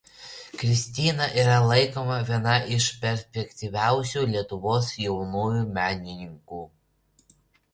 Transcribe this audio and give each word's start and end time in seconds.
Kristina 0.59 1.25
yra 1.41 1.57
laikoma 1.71 2.15
viena 2.29 2.55
iš 2.77 2.87
perspektyviausių 3.03 4.25
Lietuvos 4.33 4.91
jaunųjų 5.05 5.63
menininkų. 5.77 6.65